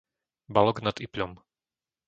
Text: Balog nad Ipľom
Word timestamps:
Balog 0.53 0.77
nad 0.83 0.97
Ipľom 1.05 1.31